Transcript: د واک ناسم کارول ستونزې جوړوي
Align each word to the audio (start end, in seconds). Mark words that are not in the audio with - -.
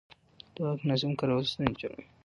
د 0.53 0.55
واک 0.63 0.79
ناسم 0.89 1.11
کارول 1.19 1.45
ستونزې 1.53 1.75
جوړوي 1.81 2.05